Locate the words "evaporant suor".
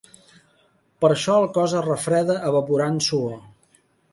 2.53-3.37